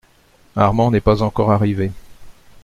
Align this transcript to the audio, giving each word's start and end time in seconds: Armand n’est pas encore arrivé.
Armand 0.55 0.89
n’est 0.89 0.99
pas 0.99 1.21
encore 1.21 1.51
arrivé. 1.51 1.91